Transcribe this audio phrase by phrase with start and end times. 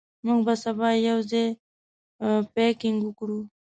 [0.25, 1.47] موږ به سبا یو ځای
[2.53, 3.39] پکنیک وکړو.